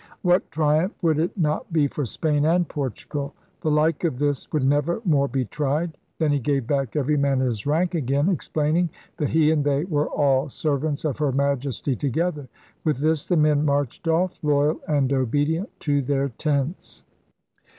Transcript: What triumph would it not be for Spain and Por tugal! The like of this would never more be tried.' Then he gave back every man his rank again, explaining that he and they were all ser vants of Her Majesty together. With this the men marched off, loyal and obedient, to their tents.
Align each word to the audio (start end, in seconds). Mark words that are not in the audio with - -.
What 0.23 0.49
triumph 0.49 1.03
would 1.03 1.19
it 1.19 1.37
not 1.37 1.71
be 1.71 1.85
for 1.85 2.07
Spain 2.07 2.43
and 2.43 2.67
Por 2.67 2.89
tugal! 2.89 3.33
The 3.61 3.69
like 3.69 4.03
of 4.03 4.17
this 4.17 4.51
would 4.51 4.63
never 4.65 4.99
more 5.05 5.27
be 5.27 5.45
tried.' 5.45 5.95
Then 6.17 6.31
he 6.31 6.39
gave 6.39 6.65
back 6.65 6.95
every 6.95 7.17
man 7.17 7.39
his 7.39 7.67
rank 7.67 7.93
again, 7.93 8.27
explaining 8.27 8.89
that 9.17 9.29
he 9.29 9.51
and 9.51 9.63
they 9.63 9.83
were 9.83 10.09
all 10.09 10.49
ser 10.49 10.77
vants 10.77 11.05
of 11.05 11.19
Her 11.19 11.31
Majesty 11.31 11.95
together. 11.95 12.47
With 12.83 12.97
this 12.97 13.27
the 13.27 13.37
men 13.37 13.63
marched 13.63 14.07
off, 14.07 14.39
loyal 14.43 14.79
and 14.87 15.13
obedient, 15.13 15.69
to 15.81 16.01
their 16.01 16.29
tents. 16.29 17.03